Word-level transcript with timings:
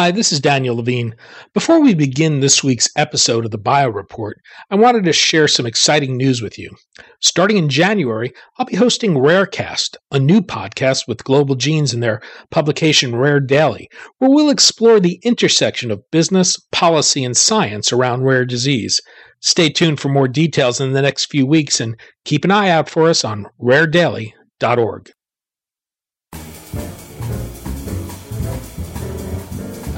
Hi, 0.00 0.10
this 0.10 0.32
is 0.32 0.40
Daniel 0.40 0.76
Levine. 0.76 1.14
Before 1.52 1.78
we 1.78 1.92
begin 1.92 2.40
this 2.40 2.64
week's 2.64 2.88
episode 2.96 3.44
of 3.44 3.50
the 3.50 3.58
Bio 3.58 3.90
Report, 3.90 4.40
I 4.70 4.76
wanted 4.76 5.04
to 5.04 5.12
share 5.12 5.46
some 5.46 5.66
exciting 5.66 6.16
news 6.16 6.40
with 6.40 6.58
you. 6.58 6.70
Starting 7.20 7.58
in 7.58 7.68
January, 7.68 8.32
I'll 8.56 8.64
be 8.64 8.76
hosting 8.76 9.12
Rarecast, 9.12 9.98
a 10.10 10.18
new 10.18 10.40
podcast 10.40 11.06
with 11.06 11.22
Global 11.24 11.54
Genes 11.54 11.92
and 11.92 12.02
their 12.02 12.22
publication 12.50 13.14
Rare 13.14 13.40
Daily, 13.40 13.90
where 14.16 14.30
we'll 14.30 14.48
explore 14.48 15.00
the 15.00 15.20
intersection 15.22 15.90
of 15.90 16.10
business, 16.10 16.56
policy, 16.72 17.22
and 17.22 17.36
science 17.36 17.92
around 17.92 18.24
rare 18.24 18.46
disease. 18.46 19.02
Stay 19.40 19.68
tuned 19.68 20.00
for 20.00 20.08
more 20.08 20.28
details 20.28 20.80
in 20.80 20.94
the 20.94 21.02
next 21.02 21.26
few 21.26 21.44
weeks 21.44 21.78
and 21.78 21.94
keep 22.24 22.46
an 22.46 22.50
eye 22.50 22.70
out 22.70 22.88
for 22.88 23.06
us 23.06 23.22
on 23.22 23.48
raredaily.org. 23.60 25.12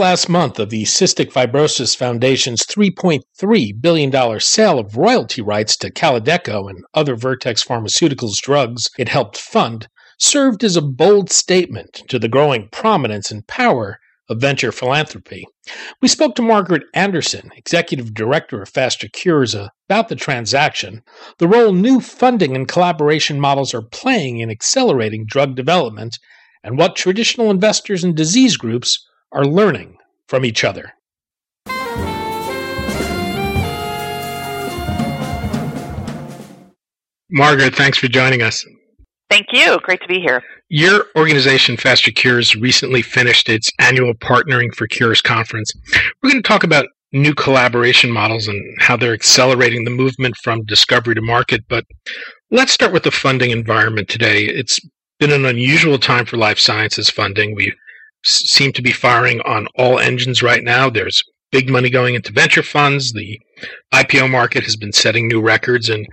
Last 0.00 0.30
month 0.30 0.58
of 0.58 0.70
the 0.70 0.84
Cystic 0.84 1.30
Fibrosis 1.30 1.94
Foundation's 1.94 2.62
$3.3 2.62 3.82
billion 3.82 4.40
sale 4.40 4.78
of 4.78 4.96
royalty 4.96 5.42
rights 5.42 5.76
to 5.76 5.92
Kalydeco 5.92 6.70
and 6.70 6.82
other 6.94 7.14
Vertex 7.14 7.62
Pharmaceuticals 7.62 8.40
drugs 8.40 8.88
it 8.98 9.10
helped 9.10 9.36
fund 9.36 9.88
served 10.18 10.64
as 10.64 10.74
a 10.74 10.80
bold 10.80 11.30
statement 11.30 12.02
to 12.08 12.18
the 12.18 12.30
growing 12.30 12.70
prominence 12.72 13.30
and 13.30 13.46
power 13.46 13.98
of 14.30 14.40
venture 14.40 14.72
philanthropy. 14.72 15.44
We 16.00 16.08
spoke 16.08 16.34
to 16.36 16.42
Margaret 16.42 16.84
Anderson, 16.94 17.50
Executive 17.54 18.14
Director 18.14 18.62
of 18.62 18.70
Faster 18.70 19.06
Cures, 19.12 19.54
about 19.54 20.08
the 20.08 20.16
transaction, 20.16 21.02
the 21.36 21.48
role 21.48 21.74
new 21.74 22.00
funding 22.00 22.56
and 22.56 22.66
collaboration 22.66 23.38
models 23.38 23.74
are 23.74 23.82
playing 23.82 24.38
in 24.38 24.50
accelerating 24.50 25.26
drug 25.26 25.56
development, 25.56 26.18
and 26.64 26.78
what 26.78 26.96
traditional 26.96 27.50
investors 27.50 28.02
and 28.02 28.16
disease 28.16 28.56
groups 28.56 29.06
are 29.32 29.44
learning 29.44 29.96
from 30.28 30.44
each 30.44 30.64
other. 30.64 30.92
Margaret, 37.32 37.74
thanks 37.76 37.96
for 37.98 38.08
joining 38.08 38.42
us. 38.42 38.64
Thank 39.30 39.46
you. 39.52 39.78
Great 39.84 40.00
to 40.02 40.08
be 40.08 40.20
here. 40.20 40.42
Your 40.68 41.06
organization, 41.16 41.76
Faster 41.76 42.10
Cures, 42.10 42.56
recently 42.56 43.02
finished 43.02 43.48
its 43.48 43.70
annual 43.78 44.14
Partnering 44.14 44.74
for 44.74 44.88
Cures 44.88 45.20
conference. 45.20 45.72
We're 46.22 46.30
going 46.30 46.42
to 46.42 46.48
talk 46.48 46.64
about 46.64 46.86
new 47.12 47.34
collaboration 47.34 48.10
models 48.10 48.48
and 48.48 48.60
how 48.80 48.96
they're 48.96 49.14
accelerating 49.14 49.84
the 49.84 49.90
movement 49.90 50.36
from 50.42 50.64
discovery 50.64 51.14
to 51.14 51.22
market. 51.22 51.62
But 51.68 51.84
let's 52.50 52.72
start 52.72 52.92
with 52.92 53.04
the 53.04 53.10
funding 53.10 53.50
environment 53.50 54.08
today. 54.08 54.44
It's 54.44 54.80
been 55.20 55.32
an 55.32 55.44
unusual 55.44 55.98
time 55.98 56.26
for 56.26 56.36
life 56.36 56.58
sciences 56.58 57.10
funding. 57.10 57.54
We 57.54 57.72
seem 58.24 58.72
to 58.72 58.82
be 58.82 58.92
firing 58.92 59.40
on 59.42 59.66
all 59.76 59.98
engines 59.98 60.42
right 60.42 60.62
now. 60.62 60.90
There's 60.90 61.22
big 61.50 61.68
money 61.68 61.90
going 61.90 62.14
into 62.14 62.32
venture 62.32 62.62
funds. 62.62 63.12
The 63.12 63.40
IPO 63.92 64.30
market 64.30 64.64
has 64.64 64.76
been 64.76 64.92
setting 64.92 65.28
new 65.28 65.40
records, 65.40 65.88
and 65.88 66.06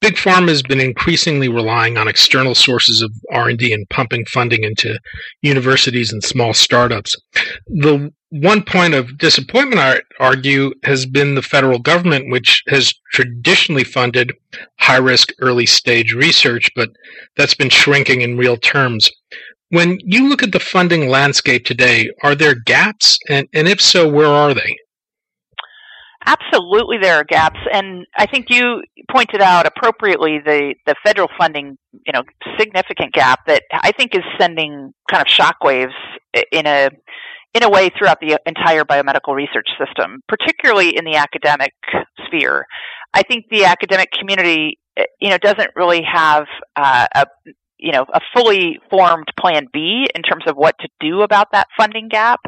big 0.00 0.14
pharma 0.14 0.48
has 0.48 0.62
been 0.62 0.80
increasingly 0.80 1.48
relying 1.48 1.96
on 1.96 2.08
external 2.08 2.54
sources 2.54 3.02
of 3.02 3.10
R&D 3.32 3.72
and 3.72 3.88
pumping 3.88 4.24
funding 4.26 4.62
into 4.62 4.98
universities 5.42 6.12
and 6.12 6.22
small 6.22 6.52
startups. 6.52 7.16
The 7.66 8.12
one 8.30 8.64
point 8.64 8.94
of 8.94 9.16
disappointment, 9.16 9.80
I 9.80 10.00
argue, 10.18 10.72
has 10.82 11.06
been 11.06 11.36
the 11.36 11.42
federal 11.42 11.78
government, 11.78 12.30
which 12.30 12.62
has 12.68 12.92
traditionally 13.12 13.84
funded 13.84 14.32
high 14.80 14.96
risk 14.96 15.32
early 15.40 15.66
stage 15.66 16.12
research, 16.12 16.68
but 16.74 16.90
that's 17.36 17.54
been 17.54 17.70
shrinking 17.70 18.22
in 18.22 18.36
real 18.36 18.56
terms. 18.56 19.10
When 19.74 19.98
you 20.04 20.28
look 20.28 20.44
at 20.44 20.52
the 20.52 20.60
funding 20.60 21.08
landscape 21.08 21.64
today, 21.64 22.10
are 22.22 22.36
there 22.36 22.54
gaps? 22.54 23.18
And, 23.28 23.48
and 23.52 23.66
if 23.66 23.80
so, 23.80 24.08
where 24.08 24.28
are 24.28 24.54
they? 24.54 24.76
Absolutely, 26.26 26.98
there 26.98 27.16
are 27.16 27.24
gaps, 27.24 27.58
and 27.72 28.06
I 28.16 28.26
think 28.26 28.48
you 28.50 28.82
pointed 29.10 29.42
out 29.42 29.66
appropriately 29.66 30.38
the 30.38 30.74
the 30.86 30.94
federal 31.04 31.28
funding, 31.36 31.76
you 32.06 32.12
know, 32.14 32.22
significant 32.58 33.12
gap 33.12 33.40
that 33.46 33.62
I 33.72 33.92
think 33.92 34.14
is 34.14 34.22
sending 34.40 34.94
kind 35.10 35.20
of 35.20 35.26
shockwaves 35.26 35.92
in 36.50 36.66
a 36.66 36.88
in 37.52 37.62
a 37.62 37.68
way 37.68 37.90
throughout 37.90 38.20
the 38.20 38.38
entire 38.46 38.84
biomedical 38.84 39.34
research 39.34 39.68
system, 39.78 40.20
particularly 40.26 40.96
in 40.96 41.04
the 41.04 41.16
academic 41.16 41.72
sphere. 42.26 42.64
I 43.12 43.22
think 43.22 43.44
the 43.50 43.64
academic 43.64 44.08
community, 44.18 44.78
you 45.20 45.28
know, 45.28 45.38
doesn't 45.38 45.70
really 45.76 46.02
have 46.10 46.46
uh, 46.76 47.06
a 47.14 47.26
you 47.84 47.92
know, 47.92 48.06
a 48.14 48.20
fully 48.34 48.78
formed 48.88 49.26
plan 49.38 49.66
B 49.70 50.08
in 50.14 50.22
terms 50.22 50.44
of 50.46 50.56
what 50.56 50.74
to 50.80 50.88
do 51.00 51.20
about 51.20 51.48
that 51.52 51.68
funding 51.76 52.08
gap. 52.08 52.40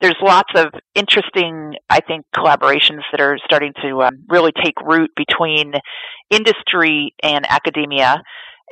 There's 0.00 0.16
lots 0.20 0.50
of 0.56 0.66
interesting, 0.96 1.74
I 1.88 2.00
think, 2.00 2.26
collaborations 2.36 3.02
that 3.12 3.20
are 3.20 3.38
starting 3.44 3.72
to 3.84 4.02
um, 4.02 4.24
really 4.28 4.50
take 4.50 4.74
root 4.84 5.12
between 5.14 5.74
industry 6.28 7.14
and 7.22 7.46
academia. 7.48 8.20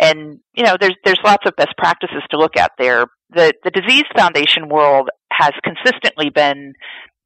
And, 0.01 0.41
you 0.55 0.65
know, 0.65 0.77
there's, 0.81 0.97
there's 1.05 1.21
lots 1.25 1.45
of 1.47 1.55
best 1.56 1.77
practices 1.79 2.23
to 2.33 2.37
look 2.37 2.56
at 2.56 2.73
there. 2.79 3.05
The, 3.31 3.53
the 3.62 3.71
disease 3.71 4.05
foundation 4.17 4.69
world 4.69 5.11
has 5.33 5.53
consistently 5.62 6.31
been, 6.31 6.73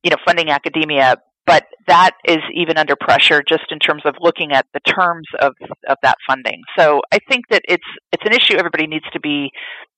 you 0.03 0.11
know, 0.11 0.17
funding 0.27 0.51
academia 0.51 1.17
but 1.47 1.65
that 1.87 2.13
is 2.25 2.39
even 2.55 2.77
under 2.79 2.95
pressure 2.97 3.43
just 3.47 3.65
in 3.71 3.79
terms 3.79 4.03
of 4.05 4.15
looking 4.21 4.53
at 4.53 4.67
the 4.75 4.81
terms 4.81 5.27
of, 5.41 5.55
of 5.89 5.97
that 6.03 6.17
funding. 6.27 6.63
So 6.79 7.01
I 7.13 7.19
think 7.29 7.47
that 7.51 7.63
it's 7.69 7.83
it's 8.13 8.25
an 8.25 8.33
issue 8.33 8.57
everybody 8.57 8.87
needs 8.87 9.05
to 9.13 9.21
be 9.21 9.51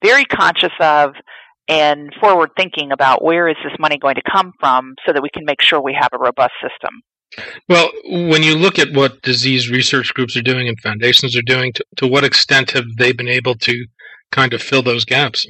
very 0.03 0.25
conscious 0.25 0.73
of 0.81 1.15
and 1.69 2.13
forward 2.21 2.51
thinking 2.57 2.93
about 2.93 3.25
where 3.25 3.49
is 3.49 3.57
this 3.65 3.73
money 3.79 3.99
going 3.99 4.17
to 4.17 4.23
come 4.31 4.53
from 4.61 4.95
so 5.07 5.13
that 5.13 5.23
we 5.23 5.31
can 5.33 5.45
make 5.45 5.63
sure 5.63 5.81
we 5.81 5.97
have 5.99 6.11
a 6.13 6.19
robust 6.19 6.53
system. 6.63 7.01
Well, 7.69 7.91
when 8.05 8.43
you 8.43 8.55
look 8.55 8.79
at 8.79 8.93
what 8.93 9.23
disease 9.23 9.71
research 9.71 10.15
groups 10.15 10.37
are 10.37 10.43
doing 10.43 10.69
and 10.69 10.79
foundations 10.81 11.37
are 11.37 11.43
doing, 11.43 11.73
to, 11.73 11.85
to 11.97 12.07
what 12.07 12.23
extent 12.23 12.73
have 12.73 12.85
they 12.97 13.13
been 13.13 13.29
able 13.29 13.55
to 13.57 13.87
kind 14.31 14.53
of 14.53 14.63
fill 14.63 14.83
those 14.83 15.05
gaps? 15.05 15.47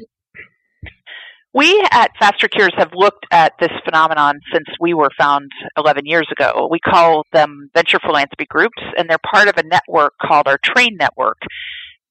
We 1.55 1.87
at 1.93 2.11
Faster 2.19 2.49
Cures 2.49 2.75
have 2.77 2.91
looked 2.95 3.27
at 3.31 3.53
this 3.61 3.71
phenomenon 3.85 4.41
since 4.53 4.67
we 4.81 4.93
were 4.93 5.11
found 5.17 5.51
11 5.77 6.05
years 6.05 6.27
ago. 6.33 6.69
We 6.69 6.81
call 6.81 7.23
them 7.33 7.71
venture 7.75 8.01
philanthropy 8.05 8.47
groups, 8.49 8.83
and 8.99 9.09
they're 9.09 9.19
part 9.33 9.47
of 9.47 9.55
a 9.57 9.63
network 9.63 10.15
called 10.21 10.49
our 10.49 10.59
Train 10.59 10.97
Network. 10.99 11.39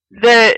The 0.10 0.56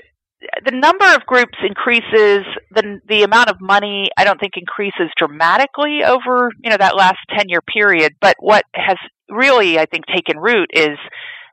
the 0.64 0.70
number 0.70 1.06
of 1.14 1.26
groups 1.26 1.58
increases 1.66 2.44
the 2.70 3.00
the 3.08 3.22
amount 3.22 3.48
of 3.48 3.56
money 3.60 4.10
I 4.16 4.24
don't 4.24 4.38
think 4.38 4.52
increases 4.56 5.10
dramatically 5.18 6.04
over 6.04 6.50
you 6.62 6.70
know 6.70 6.76
that 6.76 6.94
last 6.94 7.18
10 7.36 7.48
year 7.48 7.62
period 7.62 8.12
but 8.20 8.36
what 8.38 8.64
has 8.74 8.98
really 9.30 9.78
I 9.78 9.86
think 9.86 10.04
taken 10.06 10.38
root 10.38 10.68
is 10.74 10.98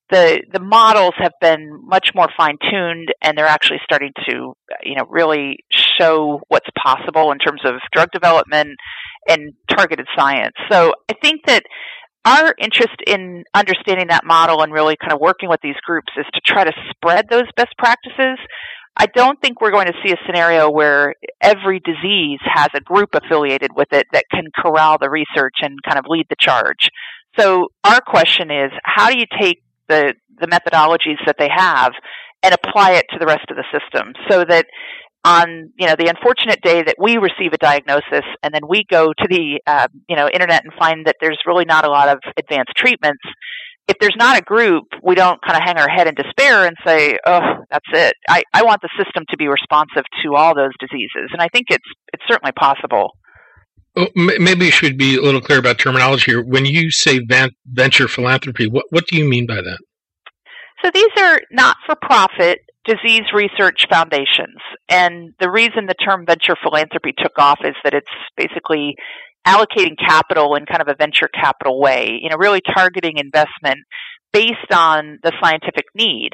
the 0.09 0.43
the 0.51 0.59
models 0.59 1.13
have 1.17 1.33
been 1.41 1.79
much 1.83 2.09
more 2.15 2.27
fine 2.35 2.57
tuned 2.69 3.09
and 3.21 3.37
they're 3.37 3.45
actually 3.47 3.79
starting 3.83 4.11
to 4.27 4.53
you 4.83 4.95
know 4.95 5.05
really 5.09 5.57
show 5.71 6.41
what's 6.49 6.67
possible 6.81 7.31
in 7.31 7.39
terms 7.39 7.61
of 7.65 7.75
drug 7.93 8.09
development 8.11 8.77
and 9.27 9.53
targeted 9.69 10.07
science. 10.17 10.53
So 10.69 10.93
I 11.09 11.13
think 11.21 11.41
that 11.47 11.63
our 12.25 12.53
interest 12.57 12.95
in 13.05 13.43
understanding 13.53 14.07
that 14.09 14.25
model 14.25 14.61
and 14.61 14.71
really 14.71 14.95
kind 14.99 15.11
of 15.11 15.19
working 15.19 15.49
with 15.49 15.59
these 15.61 15.75
groups 15.85 16.11
is 16.17 16.25
to 16.33 16.41
try 16.45 16.63
to 16.63 16.71
spread 16.89 17.27
those 17.29 17.47
best 17.55 17.73
practices. 17.77 18.39
I 18.95 19.07
don't 19.07 19.39
think 19.41 19.59
we're 19.59 19.71
going 19.71 19.87
to 19.87 19.93
see 20.05 20.13
a 20.13 20.17
scenario 20.25 20.69
where 20.69 21.15
every 21.41 21.79
disease 21.79 22.39
has 22.45 22.67
a 22.75 22.79
group 22.79 23.09
affiliated 23.15 23.71
with 23.75 23.87
it 23.91 24.05
that 24.13 24.25
can 24.31 24.45
corral 24.55 24.97
the 25.01 25.09
research 25.09 25.55
and 25.61 25.77
kind 25.83 25.97
of 25.97 26.05
lead 26.07 26.27
the 26.29 26.35
charge. 26.39 26.89
So 27.37 27.69
our 27.83 27.99
question 28.01 28.51
is, 28.51 28.71
how 28.83 29.09
do 29.09 29.17
you 29.17 29.25
take 29.39 29.63
the, 29.87 30.13
the 30.39 30.47
methodologies 30.47 31.23
that 31.25 31.35
they 31.39 31.49
have 31.53 31.91
and 32.41 32.53
apply 32.53 32.93
it 32.93 33.05
to 33.11 33.19
the 33.19 33.25
rest 33.25 33.45
of 33.49 33.57
the 33.57 33.63
system 33.71 34.13
so 34.29 34.43
that 34.43 34.65
on 35.25 35.71
you 35.79 35.87
know 35.87 35.95
the 35.97 36.07
unfortunate 36.07 36.59
day 36.61 36.83
that 36.83 36.95
we 36.99 37.17
receive 37.17 37.53
a 37.53 37.57
diagnosis 37.57 38.25
and 38.43 38.53
then 38.53 38.61
we 38.67 38.83
go 38.91 39.13
to 39.17 39.27
the 39.29 39.61
uh, 39.65 39.87
you 40.09 40.17
know 40.17 40.27
internet 40.27 40.65
and 40.65 40.73
find 40.77 41.05
that 41.05 41.15
there's 41.21 41.39
really 41.47 41.63
not 41.63 41.85
a 41.85 41.89
lot 41.89 42.09
of 42.09 42.19
advanced 42.37 42.73
treatments 42.75 43.23
if 43.87 43.97
there's 43.99 44.15
not 44.17 44.37
a 44.37 44.41
group, 44.41 44.85
we 45.03 45.15
don't 45.15 45.41
kind 45.45 45.57
of 45.57 45.63
hang 45.63 45.77
our 45.77 45.89
head 45.89 46.07
in 46.07 46.15
despair 46.15 46.65
and 46.65 46.75
say, 46.85 47.17
"Oh, 47.25 47.63
that's 47.69 47.85
it." 47.93 48.13
I, 48.29 48.43
I 48.53 48.63
want 48.63 48.81
the 48.81 48.89
system 48.97 49.25
to 49.29 49.37
be 49.37 49.47
responsive 49.47 50.03
to 50.23 50.35
all 50.35 50.55
those 50.55 50.71
diseases, 50.79 51.29
and 51.31 51.41
I 51.41 51.47
think 51.51 51.67
it's 51.69 51.83
it's 52.13 52.23
certainly 52.27 52.53
possible. 52.53 53.11
Oh, 53.95 54.07
well, 54.15 54.37
maybe 54.39 54.65
you 54.65 54.71
should 54.71 54.97
be 54.97 55.17
a 55.17 55.21
little 55.21 55.41
clear 55.41 55.59
about 55.59 55.77
terminology 55.77 56.31
here. 56.31 56.43
When 56.43 56.65
you 56.65 56.89
say 56.91 57.19
venture 57.65 58.07
philanthropy, 58.07 58.67
what 58.67 58.85
what 58.89 59.07
do 59.07 59.17
you 59.17 59.27
mean 59.27 59.45
by 59.45 59.55
that? 59.55 59.79
So 60.83 60.91
these 60.93 61.11
are 61.17 61.39
not-for-profit 61.51 62.59
disease 62.85 63.23
research 63.33 63.85
foundations, 63.89 64.59
and 64.89 65.33
the 65.39 65.49
reason 65.49 65.85
the 65.87 65.93
term 65.93 66.25
venture 66.25 66.55
philanthropy 66.61 67.13
took 67.17 67.37
off 67.37 67.59
is 67.63 67.75
that 67.83 67.93
it's 67.93 68.07
basically 68.35 68.95
allocating 69.47 69.95
capital 69.97 70.55
in 70.55 70.65
kind 70.65 70.81
of 70.81 70.87
a 70.87 70.95
venture 70.97 71.29
capital 71.33 71.79
way, 71.79 72.19
you 72.21 72.29
know, 72.29 72.37
really 72.37 72.61
targeting 72.61 73.17
investment 73.17 73.79
based 74.31 74.71
on 74.73 75.19
the 75.21 75.31
scientific 75.41 75.85
need. 75.95 76.31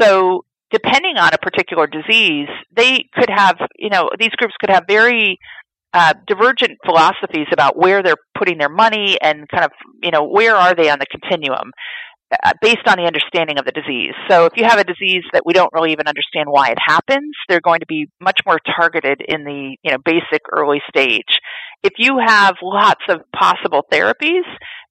So 0.00 0.44
depending 0.70 1.16
on 1.18 1.30
a 1.34 1.38
particular 1.38 1.86
disease, 1.86 2.48
they 2.74 3.08
could 3.14 3.30
have, 3.30 3.56
you 3.76 3.90
know, 3.90 4.10
these 4.18 4.30
groups 4.30 4.54
could 4.60 4.70
have 4.70 4.84
very 4.88 5.38
uh, 5.94 6.12
divergent 6.26 6.72
philosophies 6.84 7.46
about 7.52 7.78
where 7.78 8.02
they're 8.02 8.16
putting 8.36 8.58
their 8.58 8.68
money 8.68 9.16
and 9.22 9.48
kind 9.48 9.64
of, 9.64 9.70
you 10.02 10.10
know, 10.10 10.24
where 10.24 10.56
are 10.56 10.74
they 10.74 10.90
on 10.90 10.98
the 10.98 11.06
continuum. 11.06 11.70
Uh, 12.42 12.52
based 12.60 12.88
on 12.88 12.96
the 12.96 13.04
understanding 13.04 13.58
of 13.58 13.64
the 13.64 13.70
disease. 13.70 14.14
So 14.28 14.46
if 14.46 14.54
you 14.56 14.64
have 14.64 14.80
a 14.80 14.84
disease 14.84 15.22
that 15.34 15.42
we 15.46 15.52
don't 15.52 15.70
really 15.72 15.92
even 15.92 16.08
understand 16.08 16.48
why 16.48 16.70
it 16.70 16.78
happens, 16.84 17.30
they're 17.48 17.60
going 17.60 17.80
to 17.80 17.86
be 17.86 18.08
much 18.20 18.40
more 18.44 18.58
targeted 18.76 19.20
in 19.28 19.44
the 19.44 19.76
you 19.84 19.92
know 19.92 19.98
basic 20.04 20.40
early 20.50 20.80
stage. 20.88 21.38
If 21.84 21.92
you 21.98 22.18
have 22.18 22.56
lots 22.62 23.02
of 23.08 23.20
possible 23.36 23.82
therapies, 23.92 24.42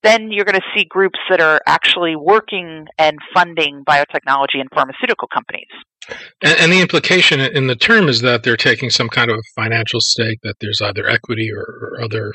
then 0.04 0.32
you're 0.32 0.46
going 0.46 0.60
to 0.60 0.68
see 0.78 0.86
groups 0.86 1.20
that 1.30 1.42
are 1.42 1.60
actually 1.66 2.16
working 2.16 2.86
and 2.98 3.18
funding 3.34 3.84
biotechnology 3.84 4.62
and 4.62 4.70
pharmaceutical 4.74 5.28
companies. 5.28 5.72
And, 6.42 6.60
and, 6.60 6.72
the 6.72 6.82
implication 6.82 7.40
in 7.40 7.68
the 7.68 7.76
term 7.76 8.10
is 8.10 8.22
that 8.22 8.44
they're 8.44 8.58
taking 8.58 8.90
some 8.90 9.10
kind 9.10 9.32
of 9.32 9.38
financial 9.56 10.00
stake, 10.02 10.40
that 10.44 10.56
there's 10.60 10.82
either 10.82 11.08
equity 11.08 11.50
or, 11.52 11.62
or 11.62 12.02
other 12.02 12.34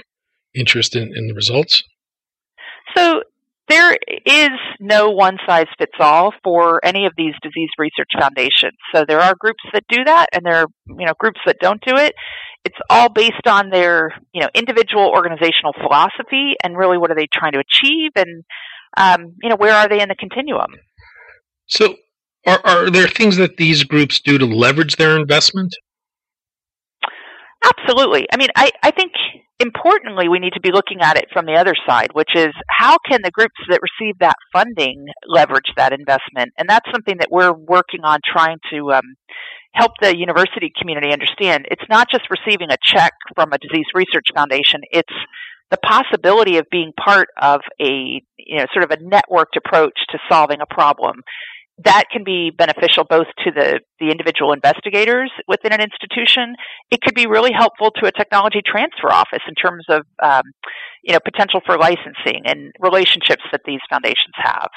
interest 0.54 0.96
in, 0.96 1.12
in 1.14 1.28
the 1.28 1.34
results? 1.34 1.82
So 2.96 3.22
there 3.68 3.96
is 4.24 4.50
no 4.80 5.10
one 5.10 5.36
size 5.46 5.66
fits 5.78 5.92
all 6.00 6.32
for 6.42 6.80
any 6.84 7.04
of 7.06 7.12
these 7.16 7.34
disease 7.42 7.68
research 7.78 8.08
foundations. 8.18 8.78
So 8.94 9.04
there 9.06 9.20
are 9.20 9.34
groups 9.38 9.62
that 9.72 9.84
do 9.88 10.04
that 10.04 10.26
and 10.32 10.44
there 10.44 10.62
are, 10.62 10.66
you 10.86 11.06
know, 11.06 11.12
groups 11.18 11.40
that 11.44 11.56
don't 11.60 11.80
do 11.86 11.96
it. 11.96 12.14
It's 12.64 12.78
all 12.88 13.10
based 13.10 13.46
on 13.46 13.70
their, 13.70 14.10
you 14.32 14.40
know, 14.40 14.48
individual 14.54 15.10
organizational 15.14 15.74
philosophy 15.74 16.54
and 16.64 16.76
really 16.76 16.98
what 16.98 17.10
are 17.10 17.14
they 17.14 17.28
trying 17.32 17.52
to 17.52 17.58
achieve 17.60 18.12
and, 18.16 18.44
um, 18.96 19.34
you 19.42 19.50
know, 19.50 19.56
where 19.56 19.74
are 19.74 19.88
they 19.88 20.00
in 20.00 20.08
the 20.08 20.16
continuum? 20.18 20.70
So 21.66 21.96
are, 22.48 22.60
are 22.64 22.90
there 22.90 23.08
things 23.08 23.36
that 23.36 23.56
these 23.56 23.84
groups 23.84 24.20
do 24.20 24.38
to 24.38 24.46
leverage 24.46 24.96
their 24.96 25.16
investment? 25.18 25.74
Absolutely. 27.64 28.26
I 28.32 28.36
mean, 28.36 28.48
I, 28.56 28.70
I 28.82 28.90
think 28.90 29.12
importantly, 29.60 30.28
we 30.28 30.38
need 30.38 30.52
to 30.52 30.60
be 30.60 30.70
looking 30.70 31.00
at 31.00 31.16
it 31.16 31.26
from 31.32 31.46
the 31.46 31.54
other 31.54 31.74
side, 31.86 32.08
which 32.12 32.30
is 32.34 32.48
how 32.68 32.96
can 33.08 33.20
the 33.22 33.30
groups 33.30 33.56
that 33.68 33.80
receive 33.82 34.14
that 34.20 34.36
funding 34.52 35.06
leverage 35.26 35.72
that 35.76 35.92
investment? 35.92 36.52
And 36.56 36.68
that's 36.68 36.88
something 36.92 37.16
that 37.18 37.28
we're 37.30 37.52
working 37.52 38.04
on 38.04 38.20
trying 38.24 38.58
to 38.72 38.92
um, 38.92 39.16
help 39.72 39.92
the 40.00 40.16
university 40.16 40.72
community 40.78 41.12
understand. 41.12 41.66
It's 41.70 41.82
not 41.90 42.08
just 42.10 42.24
receiving 42.30 42.70
a 42.70 42.76
check 42.82 43.12
from 43.34 43.52
a 43.52 43.58
disease 43.58 43.86
research 43.94 44.26
foundation, 44.34 44.80
it's 44.92 45.12
the 45.70 45.78
possibility 45.78 46.56
of 46.56 46.66
being 46.70 46.92
part 46.92 47.28
of 47.40 47.60
a 47.80 48.22
you 48.38 48.56
know 48.56 48.66
sort 48.72 48.84
of 48.84 48.90
a 48.90 48.96
networked 48.96 49.56
approach 49.56 49.98
to 50.10 50.18
solving 50.30 50.58
a 50.60 50.74
problem 50.74 51.22
that 51.84 52.04
can 52.10 52.25
be 52.25 52.50
beneficial 52.50 53.04
both 53.08 53.26
to 53.44 53.52
the, 53.52 53.80
the 54.00 54.10
individual 54.10 54.52
investigators 54.52 55.30
within 55.46 55.72
an 55.72 55.80
institution. 55.80 56.54
It 56.90 57.00
could 57.00 57.14
be 57.14 57.26
really 57.26 57.52
helpful 57.52 57.90
to 58.00 58.06
a 58.06 58.12
technology 58.12 58.60
transfer 58.64 59.12
office 59.12 59.42
in 59.46 59.54
terms 59.54 59.84
of, 59.88 60.02
um, 60.22 60.42
you 61.04 61.12
know, 61.12 61.20
potential 61.25 61.60
for 61.64 61.78
licensing 61.78 62.42
and 62.44 62.72
relationships 62.80 63.42
that 63.52 63.60
these 63.64 63.80
foundations 63.90 64.34
have. 64.36 64.70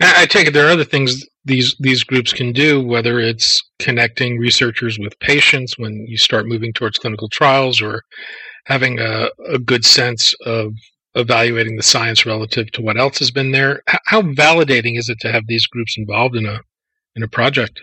I 0.00 0.26
take 0.26 0.48
it 0.48 0.52
there 0.52 0.66
are 0.66 0.72
other 0.72 0.84
things 0.84 1.24
these 1.44 1.74
these 1.80 2.04
groups 2.04 2.32
can 2.32 2.52
do, 2.52 2.84
whether 2.84 3.18
it's 3.18 3.62
connecting 3.78 4.38
researchers 4.38 4.98
with 4.98 5.18
patients 5.20 5.78
when 5.78 6.04
you 6.06 6.18
start 6.18 6.46
moving 6.46 6.72
towards 6.74 6.98
clinical 6.98 7.28
trials, 7.28 7.80
or 7.80 8.02
having 8.66 9.00
a, 9.00 9.30
a 9.48 9.58
good 9.58 9.84
sense 9.84 10.34
of 10.44 10.74
evaluating 11.14 11.76
the 11.76 11.82
science 11.82 12.24
relative 12.24 12.70
to 12.72 12.82
what 12.82 12.98
else 12.98 13.18
has 13.18 13.30
been 13.30 13.52
there. 13.52 13.82
How 14.06 14.22
validating 14.22 14.98
is 14.98 15.08
it 15.08 15.18
to 15.20 15.32
have 15.32 15.46
these 15.46 15.66
groups 15.66 15.96
involved 15.98 16.36
in 16.36 16.46
a 16.46 16.60
in 17.14 17.22
a 17.22 17.28
project? 17.28 17.80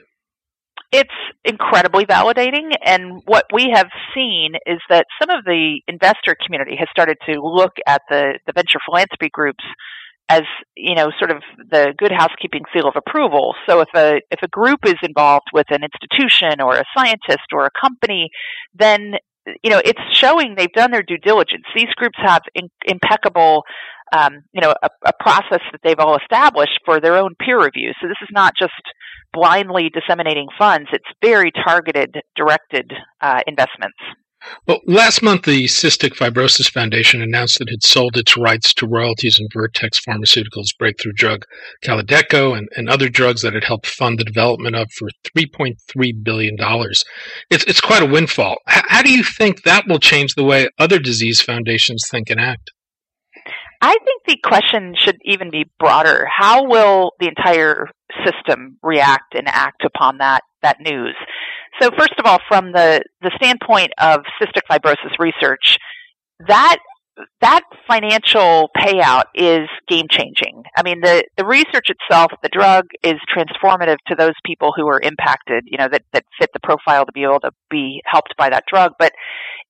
It's 0.92 1.10
incredibly 1.46 2.06
validating, 2.06 2.72
and 2.84 3.22
what 3.26 3.46
we 3.54 3.70
have 3.74 3.90
seen 4.16 4.54
is 4.66 4.80
that 4.90 5.06
some 5.22 5.30
of 5.30 5.46
the 5.46 5.81
investor 5.88 6.36
community 6.44 6.76
has 6.78 6.88
started 6.90 7.18
to 7.28 7.40
look 7.42 7.74
at 7.86 8.02
the, 8.10 8.40
the 8.48 8.54
venture 8.54 8.80
philanthropy 8.88 9.30
groups 9.31 9.64
as 10.30 10.44
you 10.76 10.96
know 10.96 11.12
sort 11.18 11.31
of 11.31 11.42
the 11.72 11.94
good 11.98 12.12
housekeeping 12.12 12.64
seal 12.72 12.88
of 12.88 12.94
approval 12.96 13.56
so 13.68 13.81
if 13.81 13.90
a 13.96 14.22
if 14.31 14.40
a 14.44 14.48
group 14.48 14.80
is 14.86 14.96
involved 15.02 15.48
with 15.54 15.66
an 15.70 15.81
institution 15.84 16.62
or 16.62 16.76
a 16.76 16.84
scientist 16.96 17.48
or 17.52 17.66
a 17.66 17.72
company 17.80 18.30
then 18.76 19.16
you 19.64 19.70
know, 19.70 19.82
it's 19.84 20.00
showing 20.14 20.56
they've 20.56 20.72
done 20.74 20.92
their 20.92 21.04
due 21.04 21.18
diligence. 21.18 21.64
These 21.76 21.94
groups 21.96 22.18
have 22.18 22.42
in, 22.56 22.70
impeccable, 22.86 23.64
um, 24.12 24.44
you 24.54 24.62
know, 24.62 24.74
a, 24.82 24.90
a, 25.06 25.14
process 25.20 25.62
that 25.72 25.82
they've 25.84 26.00
all 26.00 26.18
established 26.18 26.80
for 26.86 27.00
their 27.00 27.16
own 27.16 27.36
peer 27.40 27.64
review. 27.64 27.92
So 28.02 28.08
this 28.08 28.18
is 28.22 28.30
not 28.32 28.54
just 28.60 28.74
blindly 29.34 29.90
disseminating 29.90 30.48
funds; 30.58 30.90
it's 30.92 31.06
very 31.24 31.52
targeted, 31.52 32.16
directed 32.36 32.92
uh, 33.22 33.42
investments. 33.48 33.98
Well, 34.68 34.80
last 34.86 35.22
month, 35.22 35.44
the 35.44 35.66
Cystic 35.66 36.16
Fibrosis 36.16 36.72
Foundation 36.72 37.22
announced 37.22 37.60
that 37.60 37.69
it 37.69 37.72
had 37.72 37.84
sold 37.84 38.18
its 38.18 38.38
rights 38.38 38.74
to 38.75 38.88
royalties 38.88 39.40
in 39.40 39.48
Vertex 39.54 40.00
Pharmaceuticals' 40.00 40.78
breakthrough 40.78 41.13
drug 41.13 41.46
Kalydeco 41.84 42.57
and, 42.57 42.68
and 42.75 42.90
other 42.90 43.10
drugs 43.10 43.42
that 43.42 43.56
it 43.56 43.63
helped 43.63 43.88
fund 43.88 44.19
the 44.19 44.24
development 44.24 44.75
of 44.75 44.92
for 44.92 45.10
$3.3 45.36 46.24
billion. 46.24 46.56
It's, 47.50 47.63
it's 47.66 47.81
quite 47.81 48.04
a 48.04 48.07
windfall. 48.12 48.57
H- 48.69 48.84
how 48.88 49.01
do 49.01 49.12
you 49.12 49.24
think 49.24 49.63
that 49.63 49.88
will 49.88 50.00
change 50.00 50.36
the 50.36 50.44
way 50.44 50.69
other 50.78 51.00
disease 51.00 51.42
foundations 51.42 52.04
think 52.10 52.30
and 52.30 52.40
act? 52.40 52.72
I 53.81 53.95
think 54.04 54.24
the 54.28 54.38
question 54.44 54.94
should 54.98 55.18
even 55.24 55.52
be 55.52 55.66
broader. 55.80 56.28
How 56.30 56.68
will 56.68 57.12
the 57.19 57.28
entire 57.28 57.88
system 58.25 58.78
react 58.84 59.36
and 59.36 59.48
act 59.48 59.86
upon 59.86 60.18
that, 60.18 60.42
that 60.62 60.81
news? 60.81 61.16
So 61.81 61.89
first 61.98 62.13
of 62.18 62.25
all, 62.25 62.39
from 62.48 62.71
the, 62.71 63.01
the 63.21 63.31
standpoint 63.36 63.92
of 64.00 64.21
cystic 64.42 64.63
fibrosis 64.69 65.18
research, 65.19 65.78
that 66.47 66.78
that 67.42 67.64
financial 67.88 68.69
payout 68.78 69.23
is 69.35 69.68
game 69.88 70.06
changing. 70.09 70.64
I 70.78 70.83
mean, 70.83 71.02
the, 71.02 71.23
the 71.38 71.45
research 71.45 71.90
itself, 71.90 72.31
the 72.42 72.49
drug 72.49 72.85
is 73.04 73.16
transformative 73.35 73.97
to 74.07 74.16
those 74.16 74.35
people 74.45 74.71
who 74.76 74.88
are 74.88 75.02
impacted, 75.02 75.66
you 75.68 75.78
know, 75.78 75.88
that, 75.92 76.04
that 76.14 76.23
fit 76.40 76.49
the 76.54 76.59
profile 76.61 77.06
to 77.06 77.11
be 77.11 77.23
able 77.23 77.42
to 77.42 77.52
be 77.69 78.02
helped 78.06 78.35
by 78.38 78.49
that 78.49 78.64
drug. 78.71 78.94
But 78.97 79.11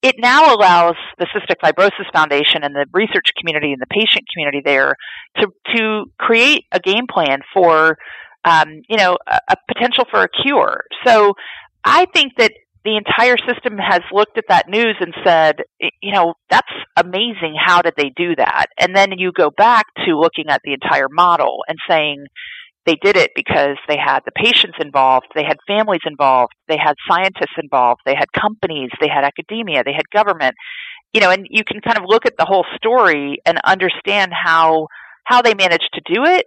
it 0.01 0.15
now 0.19 0.53
allows 0.53 0.95
the 1.17 1.25
Cystic 1.25 1.55
Fibrosis 1.63 2.11
Foundation 2.13 2.63
and 2.63 2.75
the 2.75 2.85
research 2.93 3.31
community 3.39 3.73
and 3.73 3.81
the 3.81 3.87
patient 3.87 4.25
community 4.31 4.61
there 4.63 4.95
to, 5.37 5.47
to 5.75 6.05
create 6.19 6.65
a 6.71 6.79
game 6.79 7.05
plan 7.11 7.39
for, 7.53 7.97
um, 8.45 8.81
you 8.87 8.97
know, 8.97 9.17
a, 9.27 9.39
a 9.49 9.55
potential 9.73 10.05
for 10.11 10.23
a 10.23 10.29
cure. 10.43 10.83
So 11.05 11.33
I 11.83 12.05
think 12.13 12.33
that 12.37 12.51
the 12.85 12.95
entire 12.95 13.37
system 13.37 13.77
has 13.77 14.01
looked 14.11 14.37
at 14.37 14.45
that 14.47 14.69
news 14.69 14.95
and 14.99 15.13
said, 15.23 15.57
you 16.01 16.13
know, 16.13 16.33
that's 16.49 16.71
amazing. 16.95 17.55
How 17.57 17.81
did 17.81 17.93
they 17.97 18.11
do 18.15 18.35
that? 18.37 18.67
And 18.79 18.95
then 18.95 19.11
you 19.17 19.31
go 19.31 19.49
back 19.49 19.85
to 20.05 20.17
looking 20.17 20.45
at 20.49 20.61
the 20.63 20.73
entire 20.73 21.09
model 21.09 21.59
and 21.67 21.77
saying 21.89 22.25
they 22.85 22.95
did 22.95 23.17
it 23.17 23.31
because 23.35 23.75
they 23.87 23.97
had 23.97 24.21
the 24.25 24.31
patients 24.31 24.77
involved, 24.79 25.27
they 25.35 25.43
had 25.43 25.57
families 25.67 26.01
involved, 26.05 26.53
they 26.67 26.77
had 26.77 26.95
scientists 27.07 27.57
involved, 27.61 27.99
they 28.05 28.15
had 28.15 28.31
companies, 28.31 28.89
they 29.01 29.09
had 29.09 29.25
academia, 29.25 29.83
they 29.83 29.93
had 29.93 30.09
government. 30.11 30.55
You 31.13 31.21
know, 31.21 31.31
and 31.31 31.47
you 31.49 31.63
can 31.63 31.81
kind 31.81 31.97
of 31.97 32.03
look 32.07 32.25
at 32.25 32.37
the 32.37 32.45
whole 32.45 32.65
story 32.75 33.39
and 33.45 33.59
understand 33.65 34.31
how 34.33 34.87
how 35.25 35.41
they 35.41 35.53
managed 35.53 35.89
to 35.93 36.01
do 36.13 36.23
it. 36.23 36.45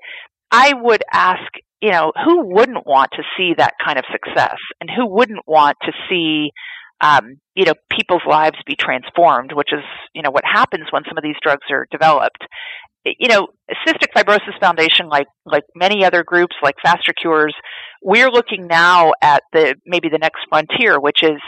I 0.50 0.72
would 0.72 1.02
ask 1.12 1.42
you 1.82 1.90
know, 1.90 2.12
who 2.24 2.46
wouldn't 2.46 2.86
want 2.86 3.10
to 3.14 3.24
see 3.36 3.54
that 3.58 3.74
kind 3.84 3.98
of 3.98 4.04
success 4.10 4.56
and 4.80 4.88
who 4.88 5.04
wouldn't 5.04 5.42
want 5.48 5.76
to 5.82 5.92
see, 6.08 6.52
um, 7.00 7.38
you 7.56 7.64
know, 7.64 7.74
people's 7.90 8.22
lives 8.26 8.56
be 8.64 8.76
transformed, 8.76 9.50
which 9.52 9.72
is, 9.72 9.82
you 10.14 10.22
know, 10.22 10.30
what 10.30 10.44
happens 10.44 10.86
when 10.90 11.02
some 11.08 11.18
of 11.18 11.24
these 11.24 11.34
drugs 11.42 11.66
are 11.70 11.88
developed. 11.90 12.38
You 13.04 13.28
know, 13.28 13.48
Cystic 13.84 14.12
Fibrosis 14.16 14.60
Foundation, 14.60 15.08
like, 15.08 15.26
like 15.44 15.64
many 15.74 16.04
other 16.04 16.22
groups 16.22 16.54
like 16.62 16.76
Faster 16.84 17.12
Cures, 17.20 17.54
we're 18.00 18.30
looking 18.30 18.68
now 18.68 19.10
at 19.20 19.42
the, 19.52 19.74
maybe 19.84 20.08
the 20.08 20.18
next 20.18 20.46
frontier, 20.48 21.00
which 21.00 21.24
is 21.24 21.40